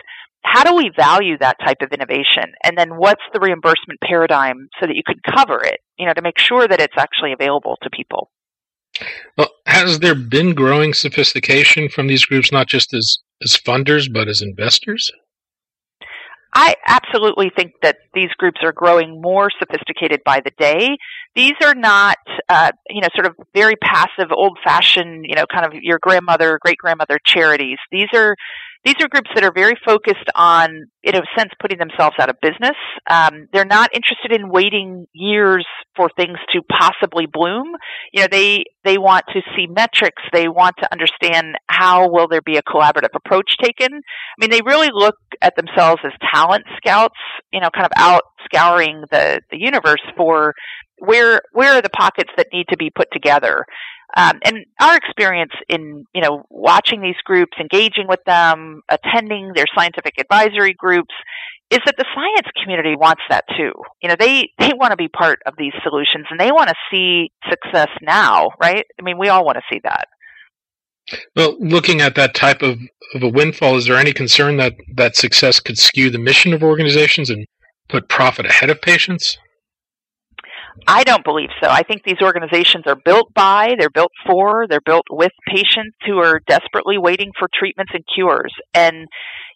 how 0.43 0.65
do 0.65 0.75
we 0.75 0.91
value 0.97 1.39
that 1.39 1.59
type 1.65 1.79
of 1.81 1.93
innovation? 1.93 2.53
And 2.65 2.77
then 2.77 2.97
what's 2.97 3.23
the 3.33 3.39
reimbursement 3.39 4.01
paradigm 4.03 4.69
so 4.81 4.87
that 4.89 4.97
you 4.97 5.03
can 5.07 5.21
cover 5.33 5.63
it, 5.63 5.79
you 5.97 6.07
know, 6.07 6.13
to 6.13 6.23
make 6.23 6.41
sure 6.41 6.67
that 6.67 6.81
it's 6.81 6.97
actually 6.99 7.33
available 7.33 7.79
to 7.83 7.89
people? 7.89 8.31
Well, 9.37 9.51
has 9.67 9.99
there 10.01 10.15
been 10.15 10.55
growing 10.55 10.95
sophistication 10.95 11.89
from 11.89 12.07
these 12.07 12.25
groups, 12.25 12.53
not 12.53 12.69
just 12.69 12.95
as, 12.95 13.19
as 13.43 13.57
funders, 13.57 14.13
but 14.13 14.29
as 14.29 14.41
investors? 14.43 15.11
I 16.57 16.77
absolutely 16.87 17.51
think 17.57 17.73
that 17.83 17.97
these 18.15 18.31
groups 18.39 18.61
are 18.63 18.71
growing 18.71 19.21
more 19.21 19.51
sophisticated 19.59 20.21
by 20.25 20.41
the 20.45 20.53
day. 20.57 20.97
These 21.35 21.55
are 21.65 21.75
not, 21.75 22.19
uh, 22.49 22.71
you 22.89 23.01
know, 23.01 23.09
sort 23.17 23.27
of 23.27 23.35
very 23.53 23.75
passive, 23.75 24.31
old-fashioned, 24.31 25.27
you 25.29 25.35
know, 25.35 25.47
kind 25.53 25.67
of 25.67 25.75
your 25.83 25.99
grandmother, 26.01 26.61
great 26.63 26.79
grandmother 26.79 27.19
charities. 27.27 27.79
These 27.91 28.07
are 28.15 28.37
these 28.85 28.97
are 29.01 29.09
groups 29.09 29.31
that 29.35 29.45
are 29.45 29.53
very 29.53 29.75
focused 29.85 30.29
on, 30.35 30.87
in 31.03 31.17
a 31.17 31.23
sense, 31.37 31.51
putting 31.61 31.79
themselves 31.79 32.17
out 32.21 32.29
of 32.29 32.37
business. 32.43 32.77
Um, 33.09 33.49
they're 33.53 33.65
not 33.65 33.91
interested 33.95 34.33
in 34.33 34.51
waiting 34.51 35.07
years 35.13 35.67
for 35.97 36.11
things 36.17 36.39
to 36.53 36.61
possibly 36.63 37.27
bloom. 37.27 37.73
You 38.13 38.23
know, 38.23 38.29
they 38.31 38.65
they 38.85 38.99
want 38.99 39.25
to 39.33 39.41
see 39.57 39.67
metrics. 39.67 40.23
They 40.33 40.49
want 40.49 40.77
to 40.83 40.93
understand 40.93 41.57
how 41.69 42.11
will 42.11 42.29
there 42.29 42.43
be 42.43 42.59
a 42.59 42.63
collaborative 42.63 43.15
approach 43.15 43.57
taken. 43.63 43.93
I 43.95 44.37
mean, 44.39 44.51
they 44.51 44.61
really 44.63 44.91
look 44.93 45.17
at 45.41 45.57
themselves 45.57 46.03
as 46.05 46.13
talent 46.35 46.65
scouts. 46.77 47.19
You 47.53 47.61
know, 47.61 47.71
kind 47.75 47.87
of 47.87 47.93
out 47.97 48.23
scouring 48.45 49.05
the 49.11 49.41
the 49.51 49.59
universe 49.59 50.03
for 50.17 50.55
where 50.99 51.41
where 51.53 51.75
are 51.75 51.83
the 51.83 51.91
pockets 51.91 52.31
that 52.37 52.49
need 52.53 52.67
to 52.69 52.77
be 52.77 52.91
put 52.91 53.09
together 53.13 53.65
um, 54.17 54.39
and 54.45 54.65
our 54.81 54.97
experience 54.97 55.53
in, 55.69 56.05
you 56.15 56.23
know, 56.23 56.45
watching 56.49 57.01
these 57.03 57.17
groups, 57.25 57.53
engaging 57.59 58.07
with 58.09 58.21
them, 58.27 58.83
attending 58.89 59.53
their 59.55 59.67
scientific 59.77 60.15
advisory 60.19 60.73
groups, 60.73 61.15
is 61.71 61.81
that 61.85 61.97
the 61.97 62.05
science 62.15 62.49
community 62.63 62.95
wants 62.97 63.23
that 63.29 63.45
too. 63.57 63.73
You 64.03 64.09
know, 64.09 64.17
they, 64.19 64.51
they 64.59 64.73
want 64.75 64.93
to 64.93 64.97
be 64.97 65.09
part 65.09 65.41
of 65.47 65.55
these 65.59 65.73
solutions 65.83 66.27
and 66.31 66.39
they 66.39 66.53
want 66.53 66.69
to 66.69 66.75
see 66.93 67.33
success 67.51 67.89
now, 68.03 68.51
right? 68.61 68.85
I 68.99 69.03
mean, 69.03 69.19
we 69.19 69.29
all 69.29 69.45
want 69.45 69.57
to 69.57 69.63
see 69.73 69.81
that. 69.83 70.07
Well, 71.35 71.57
looking 71.59 72.01
at 72.01 72.15
that 72.15 72.35
type 72.35 72.63
of, 72.63 72.79
of 73.15 73.23
a 73.23 73.29
windfall, 73.29 73.77
is 73.77 73.87
there 73.87 73.97
any 73.97 74.13
concern 74.13 74.57
that 74.59 74.75
that 74.95 75.17
success 75.17 75.61
could 75.61 75.77
skew 75.77 76.09
the 76.09 76.19
mission 76.19 76.53
of 76.53 76.63
organizations 76.63 77.31
and 77.31 77.47
put 77.89 78.09
profit 78.09 78.47
ahead 78.47 78.71
of 78.71 78.81
patients? 78.81 79.37
I 80.87 81.05
don't 81.05 81.25
believe 81.25 81.51
so. 81.63 81.69
I 81.69 81.83
think 81.83 82.03
these 82.05 82.21
organizations 82.21 82.85
are 82.87 82.97
built 82.97 83.33
by, 83.35 83.75
they're 83.79 83.91
built 83.91 84.13
for, 84.27 84.67
they're 84.69 84.81
built 84.81 85.07
with 85.11 85.33
patients 85.47 85.97
who 86.07 86.19
are 86.19 86.41
desperately 86.47 86.99
waiting 86.99 87.31
for 87.39 87.49
treatments 87.53 87.93
and 87.95 88.05
cures. 88.13 88.53
And, 88.75 89.07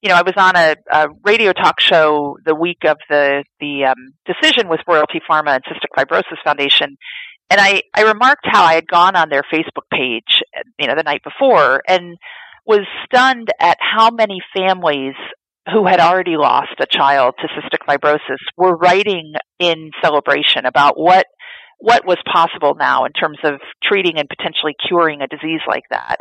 you 0.03 0.09
know, 0.09 0.15
I 0.15 0.23
was 0.23 0.35
on 0.37 0.57
a, 0.57 0.77
a 0.91 1.09
radio 1.25 1.53
talk 1.53 1.81
show 1.81 2.39
the 2.45 2.55
week 2.55 2.85
of 2.85 2.99
the, 3.11 3.45
the 3.61 3.87
um, 3.87 4.15
decision 4.27 4.69
with 4.69 4.81
Royalty 4.87 5.21
Pharma 5.29 5.57
and 5.57 5.65
Cystic 5.65 5.97
Fibrosis 5.97 6.43
Foundation. 6.45 6.97
And 7.51 7.61
I, 7.61 7.83
I 7.95 8.03
remarked 8.03 8.47
how 8.47 8.65
I 8.65 8.75
had 8.75 8.87
gone 8.87 9.17
on 9.17 9.29
their 9.29 9.43
Facebook 9.43 9.89
page, 9.91 10.43
you 10.79 10.87
know, 10.87 10.95
the 10.95 11.03
night 11.03 11.23
before 11.25 11.83
and 11.89 12.17
was 12.67 12.87
stunned 13.07 13.49
at 13.59 13.79
how 13.81 14.11
many 14.11 14.41
families 14.55 15.15
who 15.73 15.87
had 15.87 16.01
already 16.01 16.37
lost 16.37 16.75
a 16.81 16.87
child 16.87 17.35
to 17.41 17.49
cystic 17.49 17.87
fibrosis 17.87 18.39
were 18.57 18.77
writing 18.77 19.35
in 19.59 19.91
celebration 20.03 20.67
about 20.67 20.99
what 20.99 21.27
what 21.81 22.05
was 22.05 22.17
possible 22.31 22.75
now 22.77 23.05
in 23.05 23.13
terms 23.13 23.39
of 23.45 23.61
treating 23.85 24.19
and 24.19 24.29
potentially 24.29 24.75
curing 24.89 25.23
a 25.23 25.29
disease 25.29 25.61
like 25.69 25.85
that. 25.91 26.17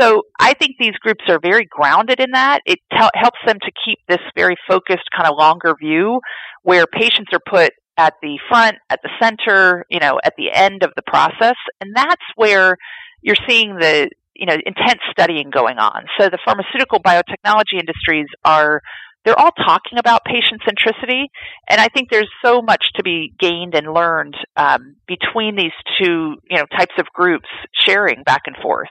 So 0.00 0.22
I 0.40 0.54
think 0.54 0.76
these 0.80 0.94
groups 1.02 1.24
are 1.28 1.38
very 1.38 1.66
grounded 1.68 2.18
in 2.18 2.30
that. 2.32 2.60
It 2.64 2.78
helps 2.90 3.38
them 3.46 3.58
to 3.60 3.72
keep 3.84 3.98
this 4.08 4.20
very 4.34 4.56
focused 4.66 5.10
kind 5.14 5.28
of 5.28 5.36
longer 5.38 5.74
view 5.78 6.20
where 6.62 6.86
patients 6.86 7.30
are 7.34 7.40
put 7.46 7.72
at 7.98 8.14
the 8.22 8.38
front, 8.48 8.76
at 8.88 9.00
the 9.02 9.10
center, 9.20 9.84
you 9.90 10.00
know, 10.00 10.18
at 10.24 10.32
the 10.38 10.50
end 10.50 10.82
of 10.82 10.92
the 10.96 11.02
process. 11.02 11.56
And 11.80 11.94
that's 11.94 12.24
where 12.36 12.76
you're 13.20 13.36
seeing 13.46 13.76
the, 13.78 14.08
you 14.34 14.46
know, 14.46 14.56
intense 14.64 15.00
studying 15.10 15.50
going 15.50 15.78
on. 15.78 16.04
So 16.18 16.28
the 16.28 16.38
pharmaceutical 16.44 17.00
biotechnology 17.00 17.78
industries 17.78 18.26
are 18.44 18.80
they're 19.24 19.38
all 19.38 19.52
talking 19.52 19.98
about 19.98 20.24
patient 20.24 20.62
centricity, 20.66 21.26
and 21.70 21.80
I 21.80 21.88
think 21.88 22.10
there's 22.10 22.30
so 22.44 22.60
much 22.60 22.84
to 22.96 23.02
be 23.02 23.32
gained 23.38 23.74
and 23.74 23.92
learned 23.92 24.36
um, 24.56 24.96
between 25.06 25.54
these 25.54 25.72
two, 25.98 26.36
you 26.50 26.56
know, 26.58 26.66
types 26.76 26.94
of 26.98 27.06
groups 27.14 27.48
sharing 27.86 28.24
back 28.24 28.42
and 28.46 28.56
forth. 28.60 28.88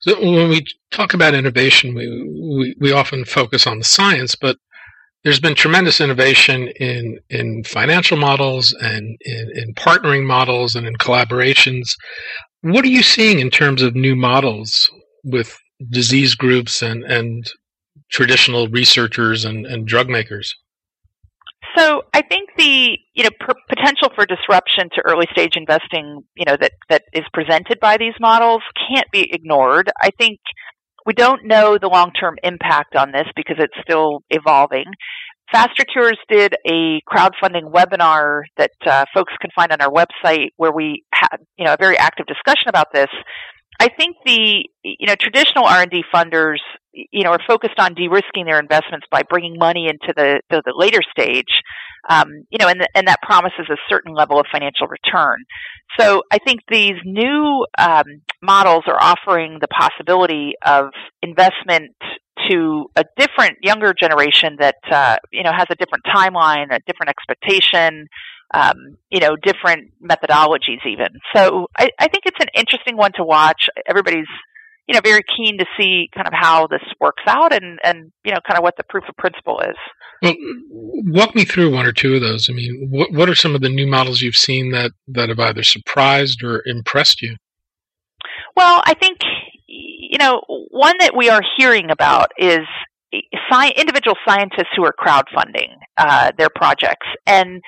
So 0.00 0.20
when 0.20 0.50
we 0.50 0.64
talk 0.90 1.14
about 1.14 1.34
innovation, 1.34 1.94
we, 1.94 2.06
we, 2.08 2.76
we 2.78 2.92
often 2.92 3.24
focus 3.24 3.66
on 3.66 3.78
the 3.78 3.84
science, 3.84 4.34
but 4.34 4.58
there's 5.24 5.40
been 5.40 5.54
tremendous 5.54 6.00
innovation 6.00 6.68
in 6.78 7.18
in 7.30 7.64
financial 7.64 8.18
models 8.18 8.74
and 8.74 9.16
in, 9.22 9.50
in 9.54 9.74
partnering 9.74 10.24
models 10.26 10.76
and 10.76 10.86
in 10.86 10.94
collaborations. 10.96 11.96
What 12.64 12.82
are 12.86 12.88
you 12.88 13.02
seeing 13.02 13.40
in 13.40 13.50
terms 13.50 13.82
of 13.82 13.94
new 13.94 14.16
models 14.16 14.90
with 15.22 15.54
disease 15.90 16.34
groups 16.34 16.80
and, 16.80 17.04
and 17.04 17.46
traditional 18.10 18.68
researchers 18.68 19.44
and, 19.44 19.66
and 19.66 19.86
drug 19.86 20.08
makers? 20.08 20.54
So 21.76 22.04
I 22.14 22.22
think 22.22 22.48
the 22.56 22.96
you 23.12 23.24
know 23.24 23.30
potential 23.68 24.08
for 24.14 24.24
disruption 24.24 24.88
to 24.94 25.02
early 25.04 25.26
stage 25.32 25.56
investing, 25.56 26.22
you 26.36 26.44
know 26.46 26.56
that 26.58 26.72
that 26.88 27.02
is 27.12 27.24
presented 27.34 27.80
by 27.80 27.98
these 27.98 28.14
models 28.18 28.62
can't 28.88 29.10
be 29.10 29.28
ignored. 29.30 29.90
I 30.00 30.08
think 30.16 30.38
we 31.04 31.12
don't 31.12 31.44
know 31.44 31.76
the 31.78 31.88
long 31.88 32.12
term 32.12 32.36
impact 32.42 32.96
on 32.96 33.12
this 33.12 33.26
because 33.36 33.56
it's 33.58 33.74
still 33.82 34.20
evolving. 34.30 34.86
Faster 35.52 35.84
Cures 35.84 36.18
did 36.28 36.54
a 36.66 37.00
crowdfunding 37.08 37.70
webinar 37.70 38.42
that 38.56 38.72
uh, 38.86 39.04
folks 39.14 39.32
can 39.40 39.50
find 39.54 39.72
on 39.72 39.80
our 39.80 39.90
website 39.90 40.48
where 40.56 40.72
we 40.72 41.04
had, 41.12 41.36
you 41.58 41.64
know, 41.64 41.74
a 41.74 41.76
very 41.78 41.96
active 41.98 42.26
discussion 42.26 42.68
about 42.68 42.92
this. 42.92 43.08
I 43.80 43.88
think 43.88 44.16
the, 44.24 44.64
you 44.82 45.06
know, 45.06 45.14
traditional 45.18 45.64
R&D 45.64 46.04
funders, 46.14 46.58
you 46.92 47.24
know, 47.24 47.30
are 47.30 47.40
focused 47.46 47.78
on 47.78 47.94
de-risking 47.94 48.46
their 48.46 48.60
investments 48.60 49.06
by 49.10 49.22
bringing 49.28 49.56
money 49.58 49.88
into 49.88 50.14
the, 50.16 50.40
the, 50.48 50.62
the 50.64 50.72
later 50.76 51.00
stage, 51.10 51.50
um, 52.08 52.28
you 52.50 52.58
know, 52.58 52.68
and, 52.68 52.80
the, 52.80 52.88
and 52.94 53.08
that 53.08 53.18
promises 53.22 53.66
a 53.68 53.76
certain 53.88 54.14
level 54.14 54.38
of 54.38 54.46
financial 54.52 54.86
return. 54.86 55.38
So 55.98 56.22
I 56.30 56.38
think 56.38 56.60
these 56.70 56.94
new 57.04 57.66
um, 57.76 58.04
models 58.42 58.84
are 58.86 59.00
offering 59.00 59.58
the 59.60 59.68
possibility 59.68 60.52
of 60.64 60.86
investment 61.22 61.92
to 62.48 62.90
a 62.96 63.04
different 63.16 63.58
younger 63.62 63.94
generation 63.94 64.56
that 64.60 64.76
uh, 64.90 65.16
you 65.32 65.42
know 65.42 65.52
has 65.52 65.66
a 65.70 65.74
different 65.74 66.04
timeline, 66.04 66.74
a 66.74 66.80
different 66.86 67.10
expectation, 67.10 68.06
um, 68.52 68.96
you 69.10 69.20
know, 69.20 69.36
different 69.36 69.92
methodologies 70.02 70.84
even. 70.86 71.08
So 71.34 71.68
I, 71.78 71.90
I 71.98 72.08
think 72.08 72.24
it's 72.26 72.40
an 72.40 72.48
interesting 72.54 72.96
one 72.96 73.12
to 73.16 73.24
watch. 73.24 73.68
Everybody's 73.88 74.26
you 74.86 74.94
know 74.94 75.00
very 75.02 75.22
keen 75.36 75.58
to 75.58 75.66
see 75.78 76.10
kind 76.14 76.26
of 76.26 76.34
how 76.34 76.66
this 76.66 76.82
works 77.00 77.22
out 77.26 77.52
and 77.52 77.78
and 77.82 78.12
you 78.24 78.32
know 78.32 78.40
kind 78.46 78.58
of 78.58 78.62
what 78.62 78.76
the 78.76 78.84
proof 78.84 79.04
of 79.08 79.16
principle 79.16 79.60
is. 79.60 79.76
Well, 80.22 80.34
walk 80.70 81.34
me 81.34 81.44
through 81.44 81.74
one 81.74 81.86
or 81.86 81.92
two 81.92 82.14
of 82.14 82.20
those. 82.20 82.48
I 82.48 82.52
mean, 82.52 82.88
what 82.90 83.12
what 83.12 83.28
are 83.28 83.34
some 83.34 83.54
of 83.54 83.60
the 83.60 83.68
new 83.68 83.86
models 83.86 84.20
you've 84.20 84.36
seen 84.36 84.72
that 84.72 84.92
that 85.08 85.28
have 85.28 85.40
either 85.40 85.62
surprised 85.62 86.42
or 86.42 86.62
impressed 86.66 87.22
you? 87.22 87.36
Well, 88.56 88.82
I 88.84 88.94
think 88.94 89.18
you 90.14 90.18
know, 90.18 90.42
one 90.74 90.96
that 90.98 91.12
we 91.16 91.28
are 91.28 91.40
hearing 91.56 91.90
about 91.90 92.32
is 92.36 92.66
sci- 93.12 93.72
individual 93.76 94.16
scientists 94.26 94.74
who 94.76 94.84
are 94.84 94.92
crowdfunding 94.92 95.70
uh, 95.96 96.32
their 96.36 96.48
projects. 96.52 97.06
And 97.26 97.62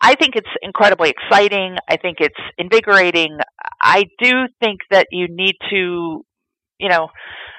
I 0.00 0.14
think 0.14 0.36
it's 0.36 0.48
incredibly 0.62 1.10
exciting. 1.10 1.76
I 1.88 1.96
think 1.96 2.18
it's 2.20 2.38
invigorating. 2.56 3.38
I 3.82 4.04
do 4.22 4.46
think 4.60 4.80
that 4.92 5.08
you 5.10 5.26
need 5.28 5.56
to, 5.70 6.24
you 6.78 6.88
know, 6.88 7.08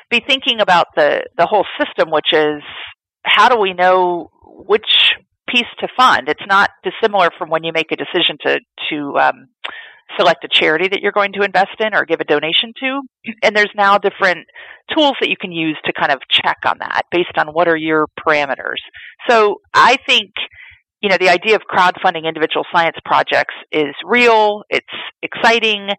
be 0.10 0.22
thinking 0.26 0.62
about 0.62 0.88
the, 0.96 1.26
the 1.38 1.46
whole 1.46 1.66
system, 1.78 2.10
which 2.10 2.32
is 2.32 2.62
how 3.26 3.50
do 3.50 3.60
we 3.60 3.74
know 3.74 4.30
which 4.46 5.14
piece 5.50 5.68
to 5.82 5.90
fund? 5.98 6.30
It's 6.30 6.48
not 6.48 6.70
dissimilar 6.86 7.32
from 7.38 7.50
when 7.50 7.66
you 7.66 7.74
make 7.74 7.92
a 7.92 7.98
decision 7.98 8.38
to, 8.46 8.60
to, 8.90 9.18
um, 9.20 9.48
select 10.18 10.44
a 10.44 10.48
charity 10.52 10.88
that 10.88 11.02
you're 11.02 11.12
going 11.12 11.34
to 11.34 11.42
invest 11.42 11.80
in 11.80 11.94
or 11.94 12.06
give 12.06 12.20
a 12.20 12.24
donation 12.24 12.74
to. 12.80 13.02
And 13.44 13.56
there's 13.56 13.72
now 13.76 13.98
different 13.98 14.48
tools 14.96 15.14
that 15.20 15.30
you 15.30 15.36
can 15.40 15.52
use 15.52 15.78
to 15.86 15.94
kind 15.94 16.12
of 16.12 16.20
check 16.30 16.58
on 16.66 16.78
that 16.80 17.04
based 17.12 17.38
on 17.38 17.48
what 17.48 17.68
are 17.68 17.78
your 17.78 18.08
parameters. 18.26 18.82
So 19.28 19.56
I 19.74 19.98
think, 20.08 20.32
you 21.02 21.10
know, 21.10 21.18
the 21.18 21.30
idea 21.30 21.56
of 21.56 21.62
crowdfunding 21.70 22.26
individual 22.28 22.66
science 22.74 22.98
projects 23.04 23.56
is 23.72 23.94
real, 24.06 24.64
it's 24.70 24.86
exciting, 25.22 25.90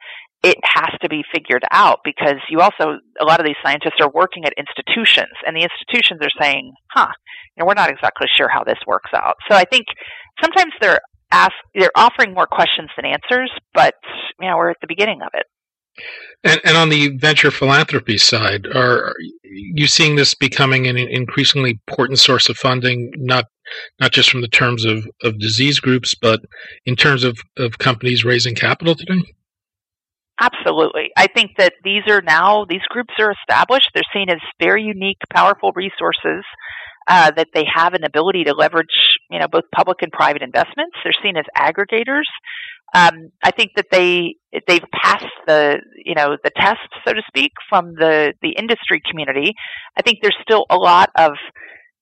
it 0.42 0.56
has 0.62 0.90
to 1.02 1.08
be 1.08 1.22
figured 1.34 1.64
out 1.72 1.98
because 2.04 2.36
you 2.48 2.60
also, 2.60 2.98
a 3.20 3.24
lot 3.24 3.40
of 3.40 3.46
these 3.46 3.56
scientists 3.64 3.98
are 4.00 4.10
working 4.14 4.44
at 4.44 4.52
institutions 4.56 5.34
and 5.46 5.56
the 5.56 5.66
institutions 5.66 6.20
are 6.22 6.42
saying, 6.42 6.72
huh, 6.92 7.08
you 7.56 7.60
know, 7.62 7.66
we're 7.66 7.74
not 7.74 7.90
exactly 7.90 8.28
sure 8.36 8.48
how 8.48 8.62
this 8.62 8.78
works 8.86 9.10
out. 9.14 9.34
So 9.50 9.56
I 9.56 9.64
think 9.64 9.86
sometimes 10.40 10.72
they're 10.80 11.00
ask 11.30 11.52
they're 11.74 11.90
offering 11.96 12.34
more 12.34 12.46
questions 12.46 12.90
than 12.96 13.04
answers, 13.04 13.50
but 13.74 13.94
you 14.40 14.48
know 14.48 14.56
we're 14.56 14.70
at 14.70 14.76
the 14.80 14.86
beginning 14.88 15.20
of 15.22 15.28
it. 15.34 15.46
And, 16.44 16.60
and 16.64 16.76
on 16.76 16.90
the 16.90 17.16
venture 17.16 17.50
philanthropy 17.50 18.18
side, 18.18 18.66
are 18.66 19.14
you 19.42 19.86
seeing 19.86 20.16
this 20.16 20.34
becoming 20.34 20.86
an 20.86 20.96
increasingly 20.96 21.70
important 21.70 22.18
source 22.18 22.48
of 22.48 22.56
funding, 22.56 23.10
not 23.16 23.46
not 24.00 24.12
just 24.12 24.30
from 24.30 24.42
the 24.42 24.48
terms 24.48 24.84
of, 24.84 25.06
of 25.22 25.38
disease 25.38 25.80
groups, 25.80 26.14
but 26.14 26.40
in 26.84 26.96
terms 26.96 27.24
of, 27.24 27.38
of 27.56 27.78
companies 27.78 28.24
raising 28.24 28.54
capital 28.54 28.94
today? 28.94 29.22
Absolutely. 30.40 31.10
I 31.16 31.26
think 31.28 31.52
that 31.58 31.72
these 31.82 32.02
are 32.08 32.20
now, 32.20 32.66
these 32.68 32.82
groups 32.90 33.14
are 33.18 33.32
established. 33.32 33.90
They're 33.94 34.04
seen 34.12 34.28
as 34.28 34.38
very 34.60 34.82
unique, 34.82 35.16
powerful 35.32 35.72
resources 35.74 36.44
uh, 37.06 37.30
that 37.32 37.48
they 37.54 37.64
have 37.72 37.94
an 37.94 38.04
ability 38.04 38.44
to 38.44 38.54
leverage, 38.54 39.18
you 39.30 39.38
know, 39.38 39.46
both 39.48 39.64
public 39.74 39.98
and 40.02 40.12
private 40.12 40.42
investments. 40.42 40.96
They're 41.04 41.12
seen 41.22 41.36
as 41.36 41.44
aggregators. 41.56 42.26
Um, 42.94 43.30
I 43.42 43.50
think 43.50 43.72
that 43.76 43.86
they 43.90 44.36
they've 44.66 44.84
passed 44.92 45.24
the 45.46 45.78
you 46.04 46.14
know 46.14 46.36
the 46.42 46.50
test, 46.56 46.88
so 47.06 47.12
to 47.12 47.22
speak, 47.28 47.52
from 47.68 47.94
the 47.94 48.32
the 48.42 48.50
industry 48.50 49.02
community. 49.08 49.52
I 49.96 50.02
think 50.02 50.18
there's 50.22 50.36
still 50.42 50.66
a 50.70 50.76
lot 50.76 51.10
of 51.18 51.32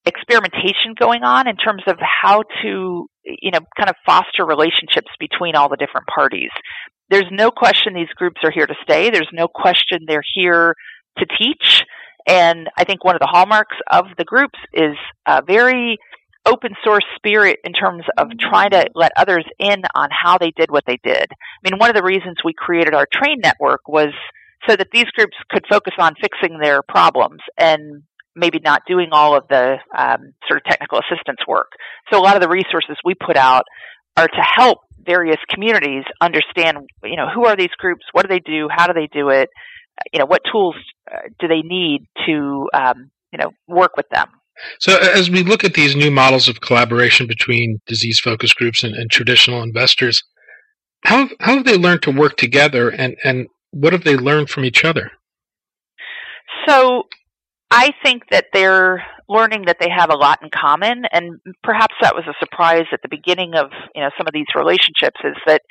experimentation 0.07 0.95
going 0.99 1.23
on 1.23 1.49
in 1.49 1.57
terms 1.57 1.83
of 1.87 1.97
how 2.01 2.43
to 2.63 3.07
you 3.25 3.51
know 3.51 3.61
kind 3.77 3.89
of 3.89 3.97
foster 4.05 4.45
relationships 4.45 5.09
between 5.19 5.57
all 5.57 5.69
the 5.69 5.77
different 5.77 6.07
parties. 6.15 6.51
There's 7.11 7.31
no 7.31 7.51
question 7.51 7.95
these 7.95 8.09
groups 8.17 8.41
are 8.45 8.51
here 8.51 8.67
to 8.67 8.75
stay. 8.83 9.11
There's 9.11 9.31
no 9.33 9.49
question 9.49 10.01
they're 10.07 10.23
here 10.35 10.75
to 11.19 11.27
teach. 11.27 11.85
And 12.27 12.69
I 12.77 12.85
think 12.85 13.05
one 13.05 13.15
of 13.15 13.21
the 13.21 13.29
hallmarks 13.31 13.77
of 13.91 14.07
the 14.17 14.25
groups 14.25 14.59
is 14.73 14.97
a 15.27 15.43
very 15.43 15.99
open 16.47 16.73
source 16.85 17.05
spirit 17.17 17.59
in 17.65 17.73
terms 17.73 18.05
of 18.19 18.29
trying 18.39 18.71
to 18.71 18.87
let 18.95 19.13
others 19.17 19.45
in 19.59 19.83
on 19.95 20.09
how 20.11 20.39
they 20.39 20.51
did 20.51 20.71
what 20.71 20.85
they 20.87 20.99
did. 21.03 21.27
I 21.31 21.71
mean, 21.71 21.79
one 21.79 21.91
of 21.91 21.97
the 21.97 22.03
reasons 22.03 22.37
we 22.45 22.53
created 22.53 22.95
our 22.95 23.07
train 23.11 23.39
network 23.43 23.89
was 23.89 24.13
so 24.69 24.77
that 24.77 24.89
these 24.93 25.07
groups 25.17 25.37
could 25.51 25.65
focus 25.69 25.95
on 25.99 26.15
fixing 26.21 26.59
their 26.59 26.83
problems 26.83 27.41
and 27.59 28.03
maybe 28.37 28.59
not 28.63 28.83
doing 28.87 29.09
all 29.13 29.37
of 29.37 29.45
the 29.49 29.77
um, 29.97 30.33
sort 30.49 30.59
of 30.59 30.65
technical 30.65 30.99
assistance 30.99 31.39
work. 31.47 31.73
So 32.13 32.19
a 32.19 32.23
lot 32.23 32.37
of 32.37 32.43
the 32.43 32.49
resources 32.49 32.97
we 33.05 33.15
put 33.15 33.37
out 33.37 33.65
are 34.17 34.29
to 34.29 34.43
help 34.57 34.79
various 35.05 35.39
communities 35.51 36.05
understand, 36.21 36.79
you 37.05 37.17
know, 37.17 37.29
who 37.33 37.47
are 37.47 37.57
these 37.57 37.75
groups, 37.79 38.03
what 38.13 38.23
do 38.23 38.29
they 38.29 38.41
do, 38.41 38.69
how 38.75 38.87
do 38.87 38.93
they 38.93 39.09
do 39.13 39.29
it, 39.29 39.51
you 40.13 40.19
know, 40.19 40.27
what 40.27 40.43
tools 40.51 40.75
uh, 41.13 41.19
do 41.39 41.49
they 41.49 41.63
need 41.63 42.07
to, 42.27 42.69
um, 42.75 43.11
you 43.33 43.39
know, 43.39 43.51
work 43.69 43.97
with 43.97 44.09
them. 44.11 44.29
So, 44.79 44.97
as 44.99 45.31
we 45.31 45.43
look 45.43 45.65
at 45.65 45.75
these 45.75 45.97
new 45.97 46.11
models 46.11 46.49
of 46.49 46.61
collaboration 46.61 47.27
between 47.27 47.81
disease 47.87 48.21
focus 48.21 48.53
groups 48.53 48.85
and, 48.85 48.95
and, 48.95 49.11
traditional 49.11 49.63
investors, 49.63 50.23
how, 51.05 51.29
how 51.41 51.57
have 51.57 51.65
they 51.65 51.77
learned 51.77 52.03
to 52.03 52.13
work 52.13 52.37
together 52.37 52.89
and, 52.89 53.17
and 53.25 53.49
what 53.73 53.93
have 53.93 54.05
they 54.05 54.17
learned 54.17 54.51
from 54.51 54.65
each 54.65 54.85
other? 54.85 55.11
So, 56.69 57.05
I 57.71 57.91
think 58.05 58.23
that 58.31 58.47
they're 58.53 59.05
learning 59.29 59.65
that 59.67 59.79
they 59.81 59.89
have 59.91 60.11
a 60.11 60.17
lot 60.17 60.39
in 60.43 60.51
common, 60.51 61.05
and 61.11 61.41
perhaps 61.63 61.95
that 62.01 62.15
was 62.15 62.25
a 62.29 62.35
surprise 62.39 62.85
at 62.93 63.01
the 63.03 63.09
beginning 63.09 63.55
of 63.55 63.71
you 63.95 64.03
know 64.03 64.11
some 64.17 64.29
of 64.29 64.33
these 64.33 64.47
relationships. 64.55 65.19
Is 65.25 65.37
that 65.47 65.63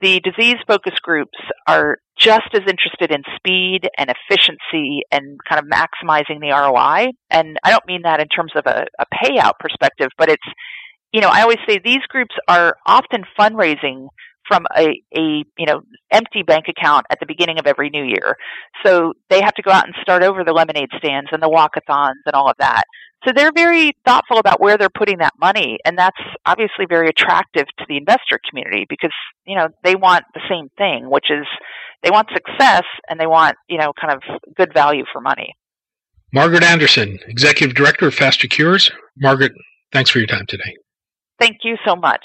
the 0.00 0.20
disease 0.20 0.56
focus 0.66 0.94
groups 1.02 1.38
are 1.66 1.98
just 2.18 2.48
as 2.54 2.60
interested 2.60 3.10
in 3.10 3.22
speed 3.36 3.88
and 3.96 4.10
efficiency 4.10 5.02
and 5.10 5.38
kind 5.48 5.58
of 5.58 5.64
maximizing 5.66 6.40
the 6.40 6.50
ROI. 6.50 7.12
And 7.30 7.58
I 7.64 7.70
don't 7.70 7.86
mean 7.86 8.02
that 8.02 8.20
in 8.20 8.28
terms 8.28 8.52
of 8.54 8.66
a, 8.66 8.86
a 8.98 9.06
payout 9.14 9.54
perspective, 9.58 10.08
but 10.18 10.28
it's, 10.28 10.46
you 11.12 11.20
know, 11.20 11.28
I 11.28 11.42
always 11.42 11.58
say 11.68 11.80
these 11.82 12.04
groups 12.08 12.34
are 12.48 12.76
often 12.86 13.24
fundraising 13.38 14.08
from 14.50 14.66
a, 14.76 15.00
a 15.16 15.44
you 15.56 15.66
know 15.66 15.82
empty 16.10 16.42
bank 16.42 16.66
account 16.68 17.06
at 17.10 17.20
the 17.20 17.26
beginning 17.26 17.58
of 17.58 17.66
every 17.66 17.88
new 17.88 18.02
year. 18.02 18.36
So 18.84 19.12
they 19.28 19.40
have 19.40 19.54
to 19.54 19.62
go 19.62 19.70
out 19.70 19.86
and 19.86 19.94
start 20.02 20.22
over 20.22 20.42
the 20.42 20.52
lemonade 20.52 20.90
stands 20.98 21.30
and 21.32 21.40
the 21.40 21.48
walkathons 21.48 22.22
and 22.26 22.34
all 22.34 22.50
of 22.50 22.56
that. 22.58 22.82
So 23.24 23.32
they're 23.36 23.52
very 23.52 23.92
thoughtful 24.04 24.38
about 24.38 24.60
where 24.60 24.78
they're 24.78 24.88
putting 24.88 25.18
that 25.18 25.34
money, 25.38 25.78
and 25.84 25.96
that's 25.96 26.20
obviously 26.46 26.86
very 26.88 27.08
attractive 27.08 27.66
to 27.78 27.84
the 27.88 27.96
investor 27.96 28.40
community 28.48 28.86
because 28.88 29.12
you 29.46 29.56
know 29.56 29.68
they 29.84 29.94
want 29.94 30.24
the 30.34 30.40
same 30.48 30.68
thing, 30.76 31.08
which 31.08 31.26
is 31.30 31.46
they 32.02 32.10
want 32.10 32.28
success 32.34 32.84
and 33.08 33.20
they 33.20 33.26
want 33.26 33.56
you 33.68 33.78
know 33.78 33.92
kind 34.00 34.14
of 34.14 34.22
good 34.56 34.72
value 34.74 35.04
for 35.12 35.20
money. 35.20 35.54
Margaret 36.32 36.62
Anderson, 36.62 37.18
Executive 37.26 37.76
Director 37.76 38.06
of 38.06 38.14
Faster 38.14 38.48
Cures. 38.48 38.90
Margaret, 39.16 39.52
thanks 39.92 40.10
for 40.10 40.18
your 40.18 40.28
time 40.28 40.46
today. 40.46 40.76
Thank 41.40 41.58
you 41.64 41.76
so 41.86 41.96
much. 41.96 42.24